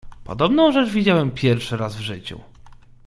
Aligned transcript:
"Podobną 0.23 0.71
rzecz 0.71 0.89
widziałem 0.89 1.31
pierwszy 1.31 1.77
raz 1.77 1.95
w 1.95 1.99
życiu!" 1.99 2.39